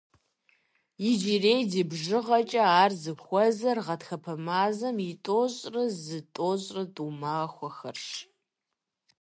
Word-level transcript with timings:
Иджырей 1.09 1.61
ди 1.71 1.81
бжыгъэкӏэ 1.89 2.63
ар 2.83 2.91
зыхуэзэр 3.01 3.77
гъатхэпэ 3.85 4.33
мазэм 4.45 4.97
и 5.11 5.13
тӏощӏрэ 5.23 5.83
зы-тӏощӏрэ 6.03 6.83
тӏу 6.95 7.11
махуэхэрщ. 7.19 8.09